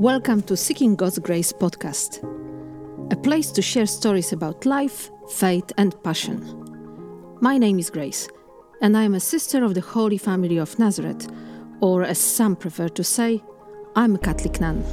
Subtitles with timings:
[0.00, 2.22] Welcome to Seeking God's Grace podcast,
[3.12, 7.36] a place to share stories about life, faith, and passion.
[7.40, 8.28] My name is Grace,
[8.80, 11.28] and I am a sister of the Holy Family of Nazareth,
[11.80, 13.42] or as some prefer to say,
[13.96, 14.84] I'm a Catholic nun.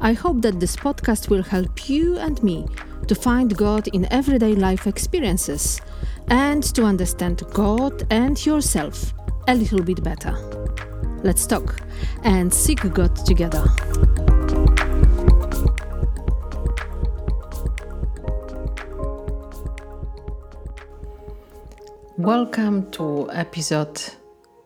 [0.00, 2.66] I hope that this podcast will help you and me
[3.08, 5.80] to find God in everyday life experiences
[6.28, 9.14] and to understand God and yourself
[9.48, 10.63] a little bit better.
[11.24, 11.80] Let's talk
[12.22, 13.64] and seek God together.
[22.18, 24.02] Welcome to episode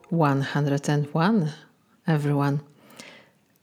[0.08, 1.52] 101,
[2.08, 2.60] everyone.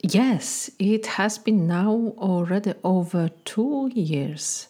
[0.02, 4.70] Yes, it has been now already over two years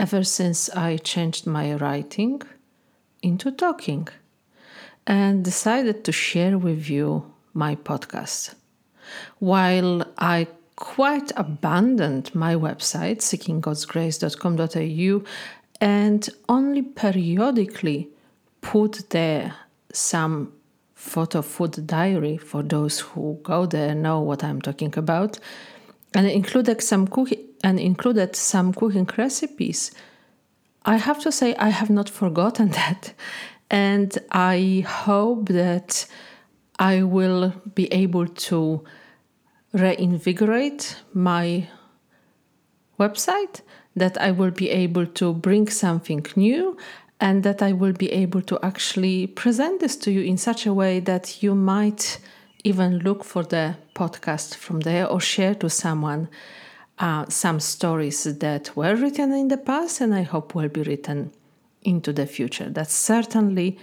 [0.00, 2.42] ever since I changed my writing
[3.22, 4.08] into talking
[5.10, 8.54] and decided to share with you my podcast.
[9.40, 10.46] While I
[10.76, 15.24] quite abandoned my website, seekinggodsgrace.com.au,
[15.80, 18.08] and only periodically
[18.60, 19.56] put there
[19.92, 20.52] some
[20.94, 25.40] photo food diary for those who go there know what I'm talking about,
[26.14, 29.90] and included some cooking and included some cooking recipes.
[30.84, 33.12] I have to say I have not forgotten that,
[33.70, 36.06] and I hope that
[36.78, 38.84] I will be able to
[39.72, 41.68] reinvigorate my
[42.98, 43.60] website,
[43.94, 46.76] that I will be able to bring something new,
[47.20, 50.74] and that I will be able to actually present this to you in such a
[50.74, 52.18] way that you might
[52.64, 56.28] even look for the podcast from there or share to someone
[56.98, 61.32] uh, some stories that were written in the past and I hope will be written
[61.82, 62.68] into the future.
[62.68, 63.78] That's certainly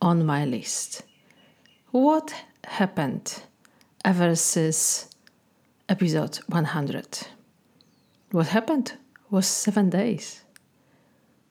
[0.00, 1.02] on my list.
[1.90, 3.42] What happened
[4.04, 5.08] ever since
[5.88, 7.26] episode 100?
[8.30, 8.92] What happened
[9.30, 10.42] was seven days.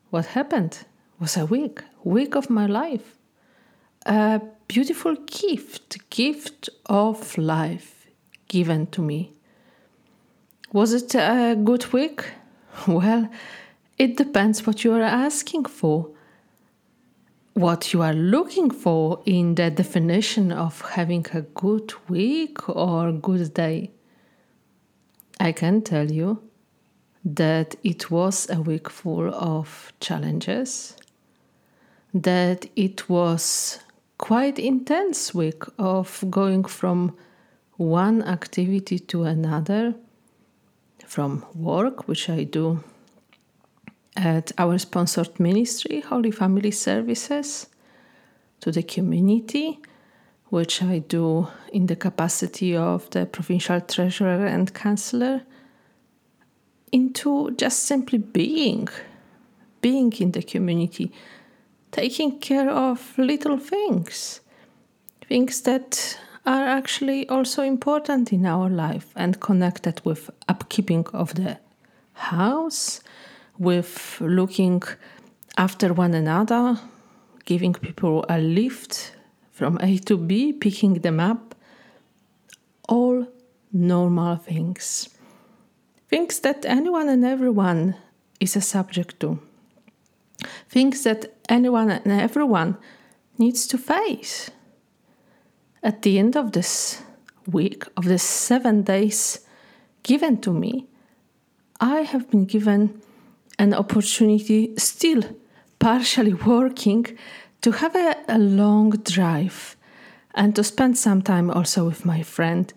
[0.09, 0.86] What happened
[1.19, 3.17] was a week, week of my life.
[4.05, 8.07] A beautiful gift, gift of life
[8.47, 9.33] given to me.
[10.71, 12.23] Was it a good week?
[12.87, 13.27] Well,
[13.97, 16.09] it depends what you are asking for
[17.58, 23.52] what you are looking for in the definition of having a good week or good
[23.55, 23.89] day.
[25.39, 26.39] I can tell you
[27.25, 30.95] that it was a week full of challenges,
[32.13, 33.80] that it was
[34.19, 37.17] quite intense week of going from
[37.77, 39.95] one activity to another,
[41.07, 42.83] from work, which I do
[44.17, 47.67] at our sponsored ministry, Holy Family Services,
[48.60, 49.80] to the community,
[50.45, 55.44] which I do in the capacity of the provincial treasurer and councillor,
[56.92, 58.88] into just simply being,
[59.82, 61.11] being in the community,
[61.92, 64.42] taking care of little things,
[65.28, 71.60] things that are actually also important in our life and connected with upkeeping of the
[72.14, 73.02] house
[73.59, 74.83] with looking
[75.57, 76.79] after one another,
[77.45, 79.15] giving people a lift
[79.51, 81.55] from A to B, picking them up.
[82.87, 83.27] All
[83.73, 85.09] normal things.
[86.09, 87.95] Things that anyone and everyone
[88.39, 89.39] is a subject to.
[90.69, 92.77] Things that anyone and everyone
[93.37, 94.51] needs to face.
[95.83, 97.01] At the end of this
[97.45, 99.39] week, of the seven days
[100.03, 100.87] given to me,
[101.79, 103.01] I have been given
[103.59, 105.23] an opportunity, still
[105.79, 107.05] partially working,
[107.61, 109.75] to have a, a long drive
[110.35, 112.73] and to spend some time also with my friend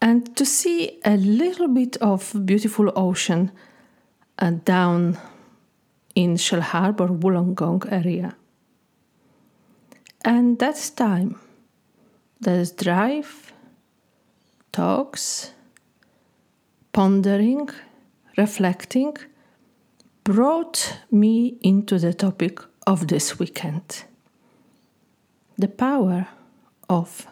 [0.00, 3.50] and to see a little bit of beautiful ocean
[4.38, 5.18] uh, down
[6.14, 8.36] in Shellharbour, Wollongong area.
[10.24, 11.38] And that's time.
[12.40, 13.52] There's drive,
[14.72, 15.52] talks,
[16.92, 17.68] pondering,
[18.36, 19.16] reflecting
[20.26, 24.02] brought me into the topic of this weekend
[25.56, 26.26] the power
[26.88, 27.28] of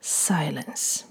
[0.00, 1.04] silence.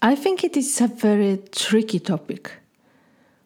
[0.00, 2.50] I think it is a very tricky topic.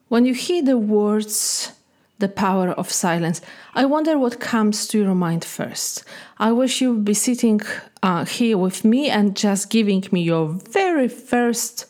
[0.07, 1.73] When you hear the words,
[2.19, 3.41] the power of silence,
[3.75, 6.05] I wonder what comes to your mind first.
[6.37, 7.59] I wish you would be sitting
[8.01, 11.85] uh, here with me and just giving me your very first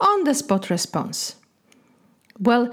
[0.00, 1.36] on the spot response.
[2.40, 2.72] Well,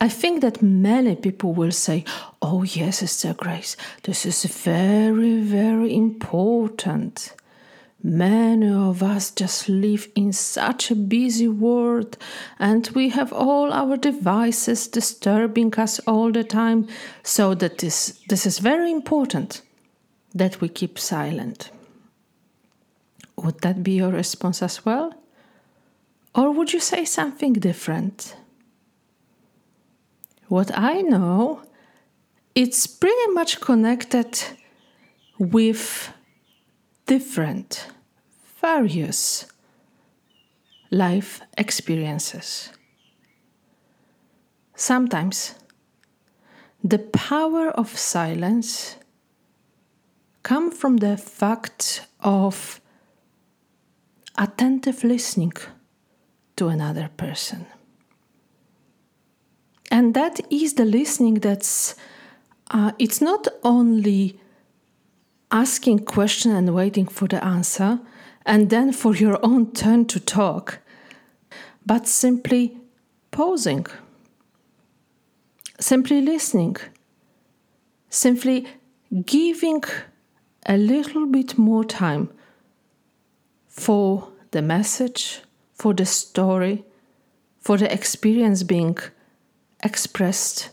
[0.00, 2.04] I think that many people will say,
[2.40, 7.34] Oh, yes, Sister Grace, this is very, very important.
[8.02, 12.16] Many of us just live in such a busy world
[12.58, 16.88] and we have all our devices disturbing us all the time,
[17.22, 19.60] so that this, this is very important
[20.34, 21.70] that we keep silent.
[23.36, 25.12] Would that be your response as well?
[26.34, 28.34] Or would you say something different?
[30.50, 31.62] What I know,
[32.56, 34.36] it's pretty much connected
[35.38, 36.12] with
[37.06, 37.86] different,
[38.60, 39.46] various
[40.90, 42.70] life experiences.
[44.74, 45.54] Sometimes
[46.82, 48.96] the power of silence
[50.42, 52.80] come from the fact of
[54.36, 55.52] attentive listening
[56.56, 57.66] to another person.
[59.90, 61.96] And that is the listening that's
[62.70, 64.38] uh, it's not only
[65.50, 67.98] asking question and waiting for the answer
[68.46, 70.78] and then for your own turn to talk
[71.84, 72.76] but simply
[73.32, 73.84] pausing
[75.80, 76.76] simply listening
[78.08, 78.66] simply
[79.24, 79.82] giving
[80.66, 82.28] a little bit more time
[83.66, 85.42] for the message
[85.74, 86.84] for the story
[87.58, 88.96] for the experience being
[89.82, 90.70] expressed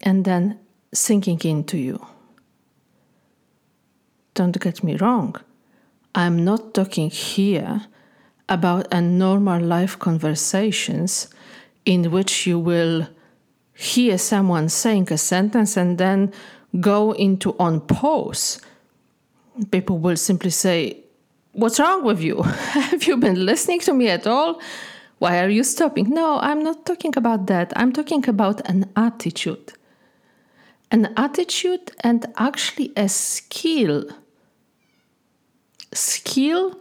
[0.00, 0.58] and then
[0.92, 2.06] sinking into you
[4.36, 5.34] don't get me wrong.
[6.14, 7.82] I'm not talking here
[8.48, 11.28] about a normal life conversations
[11.84, 13.08] in which you will
[13.74, 16.32] hear someone saying a sentence and then
[16.80, 18.60] go into on pause.
[19.70, 20.98] People will simply say,
[21.52, 22.42] What's wrong with you?
[22.42, 24.60] Have you been listening to me at all?
[25.18, 26.10] Why are you stopping?
[26.10, 27.72] No, I'm not talking about that.
[27.74, 29.72] I'm talking about an attitude.
[30.90, 34.04] An attitude and actually a skill
[35.92, 36.78] skill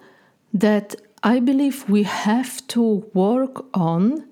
[0.54, 4.28] that I believe we have to work on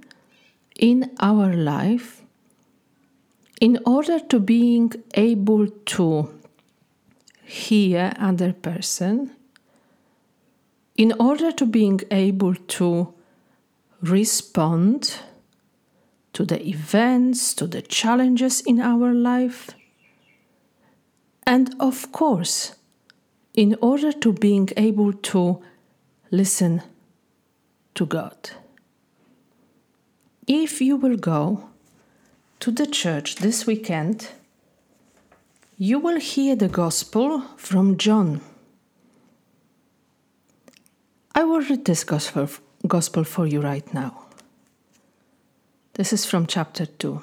[0.76, 2.22] in our life
[3.62, 6.30] in order to being able to
[7.44, 9.32] hear other person
[10.96, 13.14] in order to being able to
[14.04, 15.18] respond
[16.34, 19.70] to the events to the challenges in our life
[21.46, 22.76] and of course
[23.54, 25.62] in order to being able to
[26.32, 26.82] listen
[27.96, 28.52] to God.
[30.48, 31.70] If you will go
[32.60, 34.30] to the church this weekend,
[35.78, 38.42] you will hear the gospel from John.
[41.36, 42.50] I will read this gospel,
[42.88, 44.26] gospel for you right now.
[45.94, 47.22] This is from chapter 2.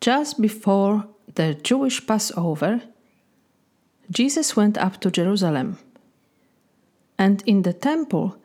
[0.00, 2.82] Just before the Jewish Passover,
[4.10, 5.78] Jesus went up to Jerusalem.
[7.18, 8.36] And in the temple,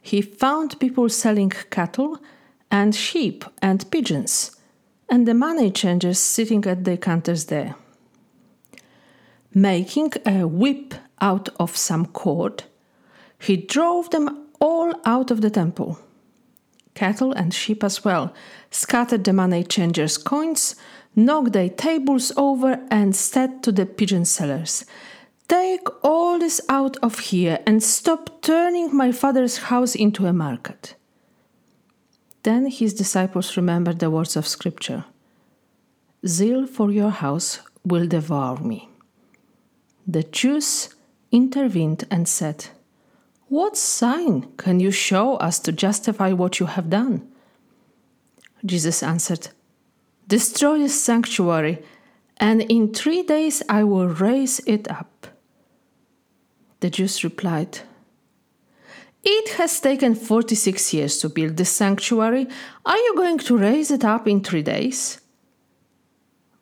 [0.00, 2.18] he found people selling cattle
[2.70, 4.56] and sheep and pigeons,
[5.08, 7.74] and the money changers sitting at the counters there.
[9.52, 12.64] Making a whip out of some cord,
[13.38, 15.98] he drove them all out of the temple.
[16.94, 18.34] Cattle and sheep as well,
[18.70, 20.76] scattered the money changers' coins,
[21.16, 24.84] knocked their tables over, and said to the pigeon sellers,
[25.48, 30.94] Take all this out of here and stop turning my father's house into a market.
[32.42, 35.04] Then his disciples remembered the words of Scripture
[36.26, 38.88] Zeal for your house will devour me.
[40.06, 40.94] The Jews
[41.32, 42.66] intervened and said,
[43.50, 47.26] What sign can you show us to justify what you have done?
[48.64, 49.48] Jesus answered,
[50.28, 51.82] Destroy this sanctuary,
[52.36, 55.26] and in three days I will raise it up.
[56.78, 57.80] The Jews replied,
[59.24, 62.46] It has taken 46 years to build this sanctuary.
[62.86, 65.20] Are you going to raise it up in three days?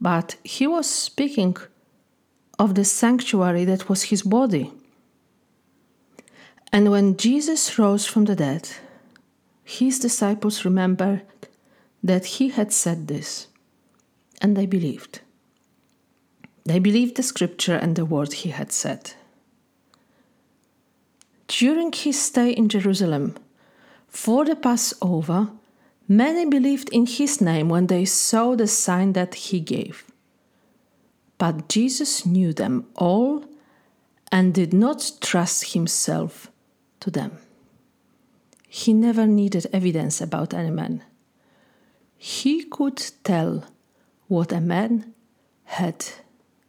[0.01, 1.59] But he was speaking
[2.59, 4.73] of the sanctuary that was his body.
[6.73, 8.69] And when Jesus rose from the dead,
[9.65, 11.23] his disciples remembered
[12.03, 13.49] that he had said this,
[14.41, 15.21] and they believed.
[16.65, 19.13] They believed the scripture and the word he had said.
[21.47, 23.37] During his stay in Jerusalem
[24.07, 25.49] for the Passover,
[26.07, 30.05] many believed in his name when they saw the sign that he gave.
[31.39, 33.45] But Jesus knew them all
[34.31, 36.51] and did not trust himself
[37.01, 37.39] to them.
[38.69, 41.03] He never needed evidence about any man.
[42.17, 43.65] He could tell
[44.27, 45.15] what a man
[45.65, 46.05] had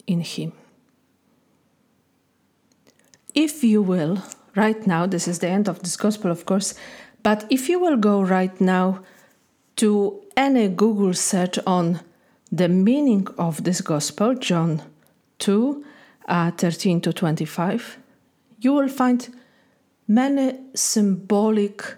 [0.08, 0.54] in him.
[3.40, 4.22] if you will,
[4.56, 6.74] right now, this is the end of this gospel, of course,
[7.24, 9.02] but if you will go right now
[9.76, 12.02] to any Google search on
[12.52, 14.82] the meaning of this gospel, John
[15.40, 15.86] 2
[16.28, 17.98] uh, 13 to 25,
[18.60, 19.30] you will find
[20.10, 21.96] many symbolic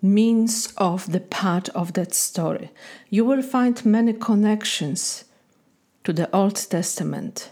[0.00, 2.70] means of the part of that story.
[3.10, 5.24] You will find many connections
[6.04, 7.50] to the Old Testament.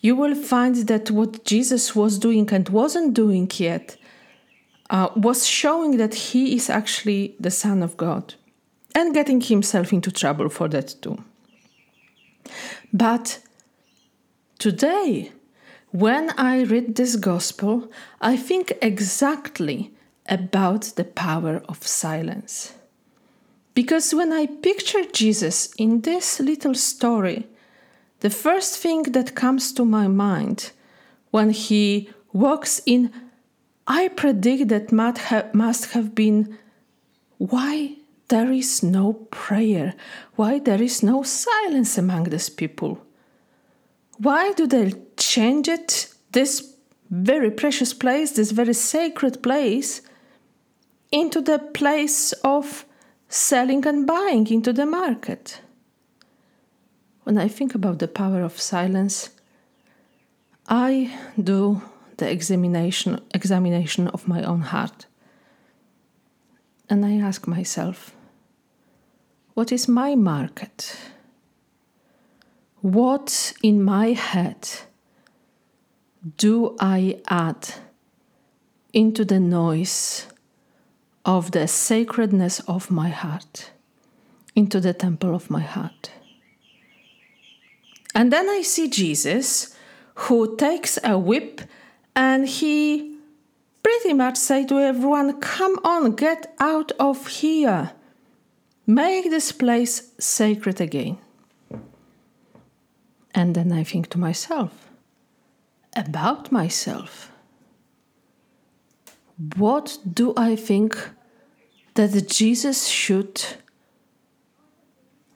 [0.00, 3.96] You will find that what Jesus was doing and wasn't doing yet
[4.90, 8.34] uh, was showing that he is actually the Son of God
[8.94, 11.16] and getting himself into trouble for that too.
[12.92, 13.38] But
[14.58, 15.32] today,
[15.92, 19.92] when I read this gospel, I think exactly
[20.26, 22.74] about the power of silence.
[23.74, 27.46] Because when I picture Jesus in this little story,
[28.20, 30.72] the first thing that comes to my mind
[31.30, 33.12] when he walks in,
[33.86, 36.58] I predict that must have been
[37.38, 37.96] why
[38.28, 39.94] there is no prayer,
[40.36, 42.98] why there is no silence among these people.
[44.22, 46.76] Why do they change it, this
[47.10, 50.00] very precious place, this very sacred place,
[51.10, 52.86] into the place of
[53.28, 55.60] selling and buying into the market.
[57.24, 59.30] When I think about the power of silence,
[60.68, 61.12] I
[61.42, 61.82] do
[62.16, 65.06] the examination examination of my own heart.
[66.88, 68.14] And I ask myself,
[69.54, 70.96] what is my market?
[72.82, 74.68] What in my head
[76.36, 77.68] do I add
[78.92, 80.26] into the noise
[81.24, 83.70] of the sacredness of my heart
[84.54, 86.10] into the temple of my heart.
[88.14, 89.74] And then I see Jesus
[90.14, 91.62] who takes a whip
[92.14, 93.16] and he
[93.82, 97.92] pretty much say to everyone, Come on, get out of here.
[98.86, 101.18] Make this place sacred again.
[103.34, 104.90] And then I think to myself,
[105.94, 107.32] about myself
[109.56, 110.96] what do I think
[111.94, 113.42] that Jesus should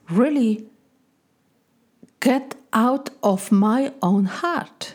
[0.09, 0.65] really
[2.19, 4.93] get out of my own heart?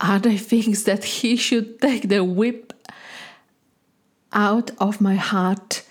[0.00, 2.72] Are there things that he should take the whip
[4.32, 5.82] out of my heart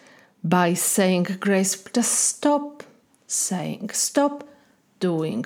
[0.44, 2.84] by saying, Grace, just stop
[3.28, 4.44] saying, stop
[5.04, 5.46] doing?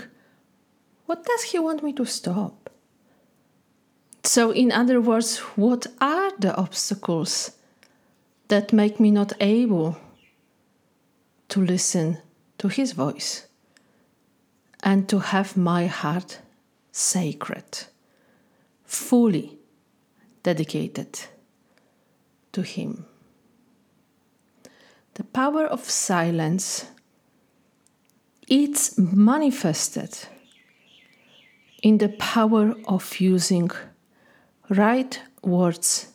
[1.07, 2.69] What does he want me to stop?
[4.23, 7.51] So, in other words, what are the obstacles
[8.49, 9.95] that make me not able
[11.47, 12.17] to listen
[12.57, 13.47] to His voice
[14.83, 16.39] and to have my heart
[16.91, 17.87] sacred,
[18.83, 19.57] fully
[20.43, 21.11] dedicated
[22.51, 23.05] to Him?
[25.13, 26.85] The power of silence
[28.47, 30.17] it's manifested
[31.83, 33.69] in the power of using
[34.69, 36.07] right words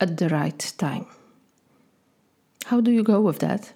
[0.00, 1.06] at the right time.
[2.66, 3.72] How do you go with that?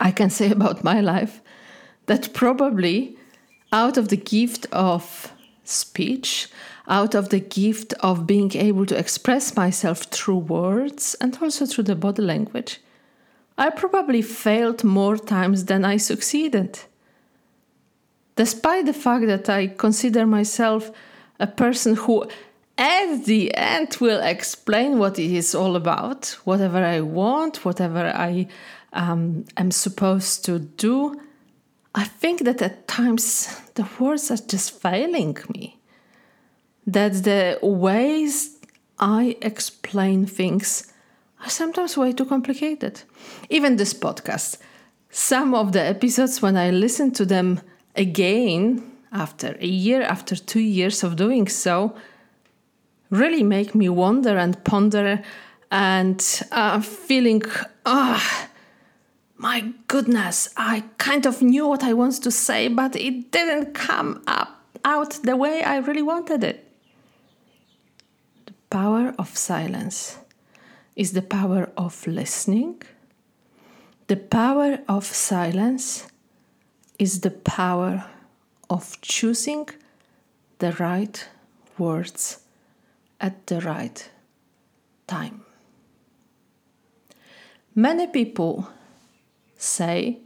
[0.00, 1.40] I can say about my life
[2.06, 3.16] that probably
[3.72, 5.32] out of the gift of
[5.64, 6.48] speech,
[6.88, 11.84] out of the gift of being able to express myself through words and also through
[11.84, 12.80] the body language,
[13.58, 16.78] I probably failed more times than I succeeded.
[18.36, 20.90] Despite the fact that I consider myself
[21.40, 22.28] a person who
[22.78, 28.48] at the end will explain what it is all about, whatever I want, whatever I
[28.92, 31.20] um, am supposed to do.
[31.94, 35.78] I think that at times the words are just failing me.
[36.86, 38.58] That the ways
[38.98, 40.92] I explain things
[41.42, 43.02] are sometimes way too complicated.
[43.50, 44.58] Even this podcast,
[45.10, 47.60] some of the episodes, when I listen to them
[47.94, 51.94] again after a year, after two years of doing so,
[53.10, 55.22] really make me wonder and ponder
[55.70, 57.42] and uh, feeling,
[57.84, 58.50] ah, oh,
[59.38, 64.22] my goodness, I kind of knew what I wanted to say, but it didn't come
[64.26, 64.52] up
[64.84, 66.70] out the way I really wanted it.
[68.46, 70.18] The power of silence
[70.96, 72.82] is the power of listening.
[74.08, 76.06] The power of silence
[76.98, 78.06] is the power
[78.70, 79.68] of choosing
[80.58, 81.28] the right
[81.78, 82.40] words
[83.20, 84.10] at the right
[85.06, 85.42] time.
[87.74, 88.68] Many people
[89.56, 90.18] say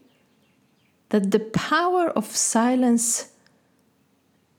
[1.08, 3.32] that the power of silence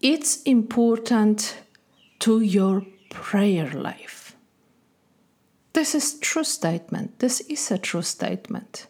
[0.02, 1.58] it's important
[2.20, 4.21] to your prayer life.
[5.74, 7.20] This is true statement.
[7.20, 8.88] This is a true statement.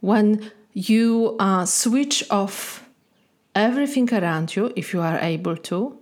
[0.00, 2.88] When you uh, switch off
[3.54, 5.98] everything around you, if you are able to,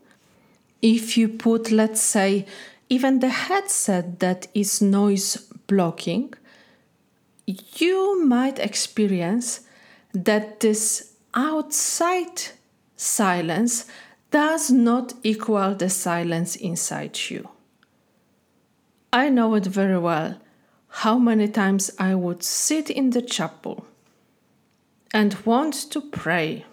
[0.82, 2.44] if you put, let's say,
[2.90, 6.34] even the headset that is noise blocking,
[7.46, 9.60] you might experience
[10.12, 12.42] that this outside
[12.96, 13.86] silence
[14.30, 17.48] does not equal the silence inside you.
[19.14, 20.40] I know it very well
[20.88, 23.86] how many times I would sit in the chapel
[25.12, 26.64] and want to pray.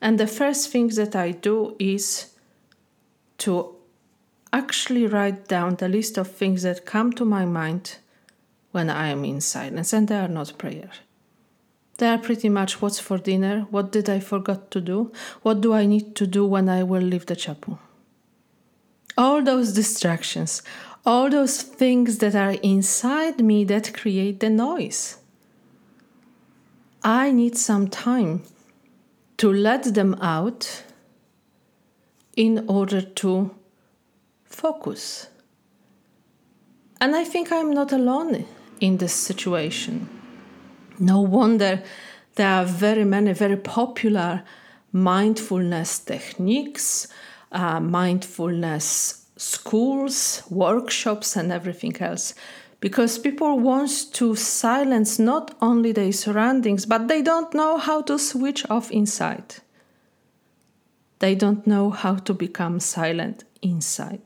[0.00, 2.34] And the first thing that I do is
[3.38, 3.76] to
[4.52, 7.98] actually write down the list of things that come to my mind
[8.72, 10.90] when I am in silence, and they are not prayer.
[11.98, 15.72] They are pretty much what's for dinner, what did I forget to do, what do
[15.72, 17.78] I need to do when I will leave the chapel.
[19.16, 20.62] All those distractions,
[21.08, 25.16] all those things that are inside me that create the noise.
[27.02, 28.42] I need some time
[29.38, 30.82] to let them out
[32.36, 33.54] in order to
[34.44, 35.28] focus.
[37.00, 38.44] And I think I'm not alone
[38.78, 40.10] in this situation.
[40.98, 41.82] No wonder
[42.34, 44.42] there are very many very popular
[44.92, 47.08] mindfulness techniques,
[47.50, 52.34] uh, mindfulness schools, workshops, and everything else.
[52.80, 58.18] Because people want to silence not only their surroundings, but they don't know how to
[58.18, 59.56] switch off inside.
[61.20, 64.22] They don't know how to become silent inside.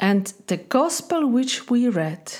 [0.00, 2.32] And the gospel which we read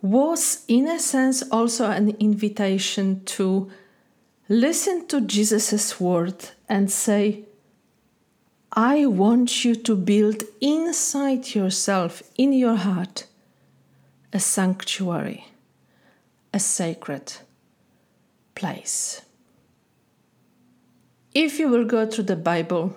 [0.00, 3.70] was, in a sense, also an invitation to
[4.48, 7.44] listen to Jesus' word and say,
[8.74, 13.26] I want you to build inside yourself, in your heart,
[14.32, 15.46] a sanctuary,
[16.54, 17.34] a sacred
[18.54, 19.20] place.
[21.34, 22.96] If you will go through the Bible,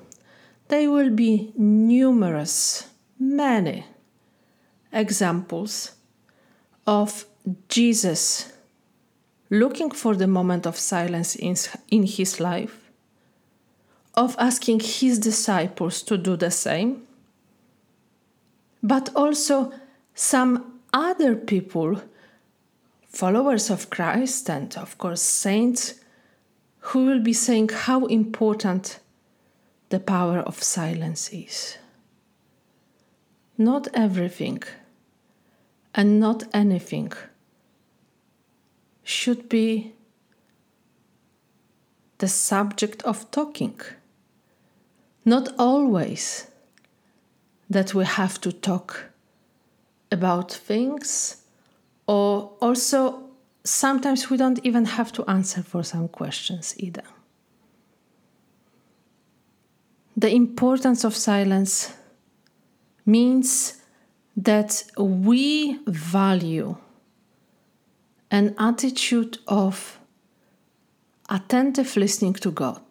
[0.70, 2.88] there will be numerous,
[3.20, 3.86] many
[4.94, 5.92] examples
[6.88, 7.26] of
[7.68, 8.54] Jesus
[9.50, 11.56] looking for the moment of silence in,
[11.90, 12.85] in his life,
[14.18, 17.04] of asking his disciples to do the same,
[18.82, 19.74] but also
[20.14, 22.02] some other people,
[23.08, 25.96] followers of Christ and of course saints,
[26.80, 29.00] who will be saying how important
[29.90, 31.78] the power of silence is.
[33.58, 34.62] Not everything
[35.94, 37.12] and not anything
[39.04, 39.94] should be
[42.18, 43.80] the subject of talking.
[45.26, 46.48] Not always
[47.70, 49.10] that we have to talk
[50.12, 51.42] about things,
[52.08, 53.30] or also
[53.64, 57.04] sometimes we don't even have to answer for some questions either.
[60.16, 61.94] The importance of silence
[63.06, 63.82] means
[64.38, 66.78] that we value
[68.32, 70.00] an attitude of
[71.30, 72.84] attentive listening to God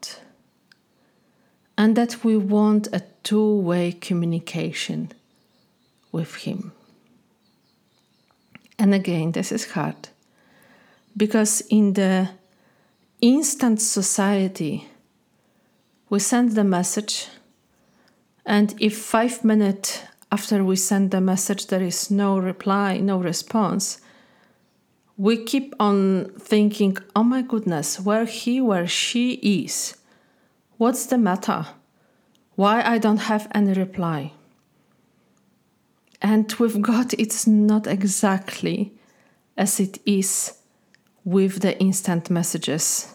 [1.77, 5.11] and that we want a two way communication
[6.13, 6.73] with Him.
[8.79, 10.09] And again, this is hard
[11.17, 12.31] because in the
[13.21, 14.89] instant society,
[16.11, 17.29] we send the message,
[18.45, 24.01] and if five minutes after we send the message there is no reply, no response,
[25.17, 29.97] we keep on thinking, oh my goodness, where he, where she is.
[30.77, 31.67] What's the matter?
[32.57, 34.33] Why I don't have any reply?
[36.21, 38.93] And with God, it's not exactly
[39.57, 40.59] as it is
[41.25, 43.15] with the instant messages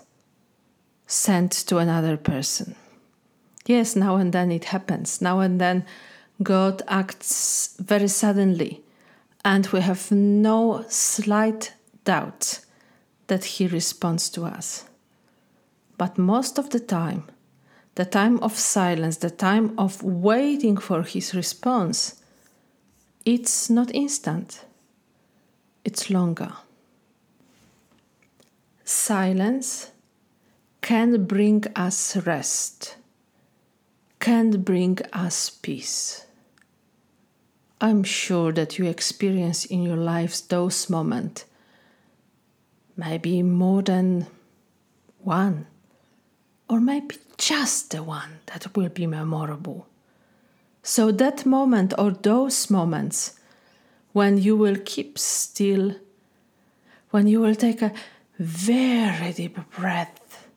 [1.05, 2.75] sent to another person.
[3.65, 5.21] Yes, now and then it happens.
[5.21, 5.85] Now and then
[6.41, 8.81] God acts very suddenly,
[9.43, 11.73] and we have no slight
[12.05, 12.59] doubt
[13.27, 14.85] that He responds to us.
[15.97, 17.25] But most of the time,
[17.95, 22.21] the time of silence, the time of waiting for His response,
[23.25, 24.65] it's not instant,
[25.83, 26.53] it's longer.
[28.83, 29.91] Silence
[30.81, 32.95] can bring us rest,
[34.19, 36.25] can bring us peace.
[37.81, 41.45] I'm sure that you experience in your lives those moments,
[42.97, 44.27] maybe more than
[45.19, 45.67] one,
[46.69, 49.87] or maybe just the one that will be memorable.
[50.83, 53.39] So, that moment or those moments
[54.13, 55.95] when you will keep still,
[57.09, 57.93] when you will take a
[58.37, 60.47] very deep breath,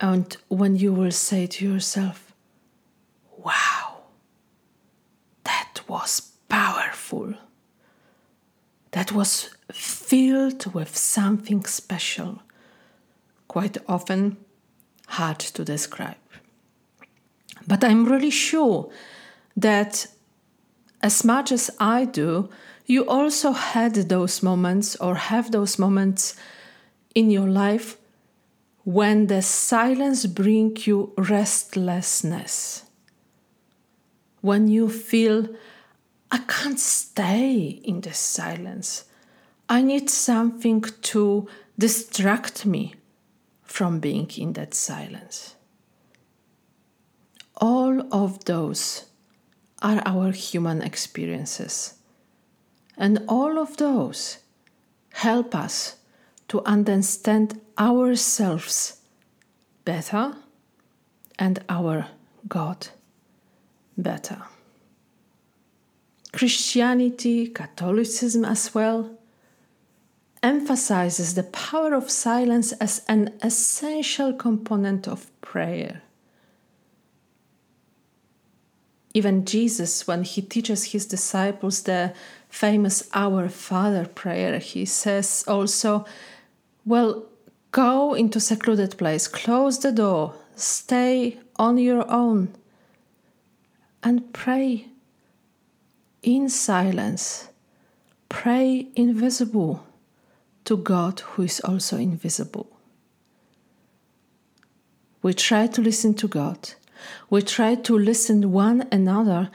[0.00, 2.32] and when you will say to yourself,
[3.36, 4.02] Wow,
[5.44, 7.34] that was powerful.
[8.92, 12.42] That was filled with something special,
[13.46, 14.38] quite often
[15.18, 16.16] hard to describe.
[17.66, 18.88] But I'm really sure
[19.56, 20.06] that
[21.02, 22.48] as much as I do,
[22.86, 26.36] you also had those moments or have those moments
[27.14, 27.96] in your life
[28.84, 32.84] when the silence brings you restlessness.
[34.40, 35.48] When you feel,
[36.30, 39.04] I can't stay in this silence.
[39.68, 40.80] I need something
[41.12, 42.94] to distract me
[43.68, 45.54] from being in that silence.
[47.60, 49.04] All of those
[49.80, 51.94] are our human experiences.
[52.96, 54.38] And all of those
[55.12, 55.96] help us
[56.48, 59.00] to understand ourselves
[59.84, 60.34] better
[61.38, 62.08] and our
[62.48, 62.88] God
[63.96, 64.42] better.
[66.32, 69.17] Christianity, Catholicism as well,
[70.42, 76.02] emphasizes the power of silence as an essential component of prayer.
[79.14, 82.12] Even Jesus, when he teaches his disciples the
[82.48, 86.04] famous Our Father prayer, he says also,
[86.84, 87.24] Well,
[87.72, 92.54] go into secluded place, close the door, stay on your own,
[94.02, 94.86] and pray
[96.22, 97.48] in silence.
[98.28, 99.87] Pray invisible
[100.68, 102.66] to God who is also invisible.
[105.22, 106.74] We try to listen to God.
[107.30, 109.50] We try to listen one another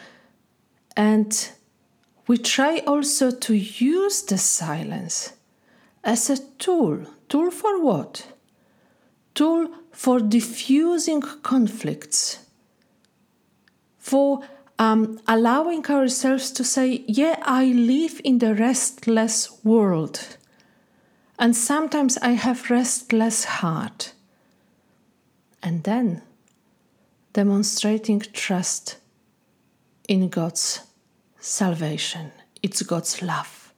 [0.98, 1.52] and
[2.26, 5.34] we try also to use the silence
[6.04, 7.06] as a tool.
[7.30, 8.34] Tool for what?
[9.36, 12.40] Tool for diffusing conflicts,
[14.00, 14.42] for
[14.80, 20.38] um, allowing ourselves to say, Yeah, I live in the restless world.
[21.40, 24.14] And sometimes I have restless heart.
[25.62, 26.22] And then
[27.34, 28.98] demonstrating trust
[30.08, 30.82] in God's
[31.40, 33.74] salvation, it's God's love,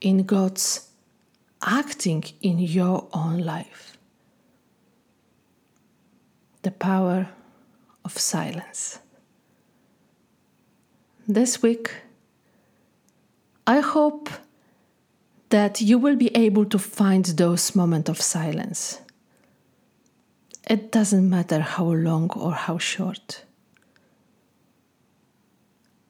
[0.00, 0.88] in God's
[1.62, 3.98] acting in your own life.
[6.62, 7.28] The power
[8.04, 9.00] of silence.
[11.26, 11.92] This week,
[13.66, 14.30] I hope
[15.50, 19.00] that you will be able to find those moments of silence.
[20.68, 23.44] It doesn't matter how long or how short.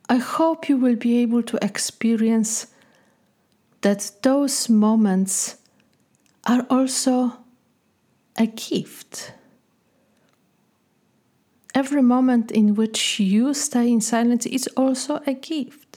[0.09, 2.67] I hope you will be able to experience
[3.83, 5.57] that those moments
[6.45, 7.35] are also
[8.37, 9.33] a gift.
[11.75, 15.88] Every moment in which you stay in silence is also a gift.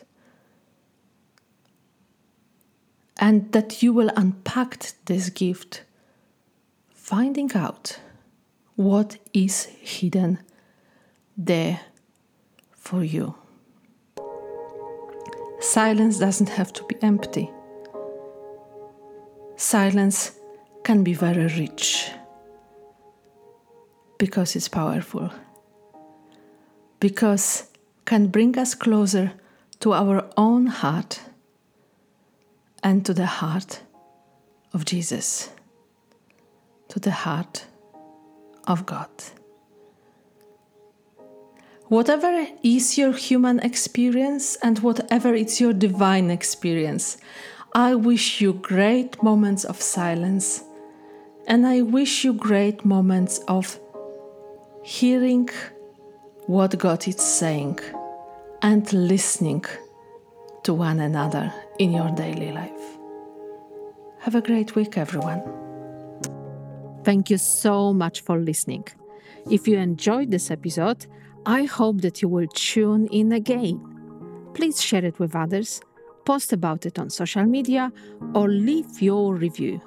[3.21, 5.83] And that you will unpack this gift,
[6.89, 7.99] finding out
[8.75, 10.39] what is hidden
[11.37, 11.79] there
[12.71, 13.35] for you.
[15.59, 17.51] Silence doesn't have to be empty.
[19.55, 20.31] Silence
[20.83, 22.09] can be very rich
[24.17, 25.29] because it's powerful,
[26.99, 27.67] because
[28.05, 29.33] can bring us closer
[29.79, 31.19] to our own heart
[32.83, 33.81] and to the heart
[34.73, 35.49] of Jesus,
[36.89, 37.65] to the heart
[38.67, 39.09] of God.
[41.87, 47.17] Whatever is your human experience and whatever is your divine experience,
[47.73, 50.63] I wish you great moments of silence
[51.47, 53.77] and I wish you great moments of
[54.83, 55.49] hearing
[56.47, 57.79] what God is saying
[58.61, 59.65] and listening
[60.63, 62.99] to one another in your daily life.
[64.19, 65.41] Have a great week, everyone.
[67.03, 68.85] Thank you so much for listening.
[69.49, 71.07] If you enjoyed this episode,
[71.47, 73.81] I hope that you will tune in again.
[74.53, 75.81] Please share it with others,
[76.23, 77.91] post about it on social media,
[78.35, 79.81] or leave your review.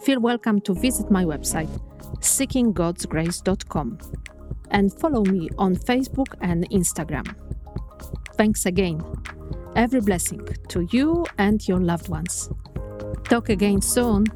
[0.00, 1.68] Feel welcome to visit my website,
[2.20, 3.98] seekinggodsgrace.com,
[4.70, 7.36] and follow me on Facebook and Instagram.
[8.38, 9.04] Thanks again.
[9.74, 12.50] Every blessing to you and your loved ones.
[13.24, 14.26] Talk again soon.